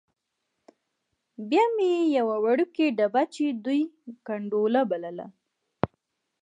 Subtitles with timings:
[1.49, 3.81] بیا مې یوه وړوکې ډبه چې دوی
[4.27, 5.27] ګنډولا بلله.